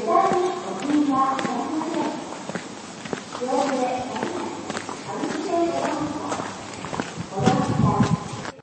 [0.00, 0.72] 下車にお
[1.04, 1.44] 気があり
[3.40, 3.46] 両
[4.18, 4.23] 手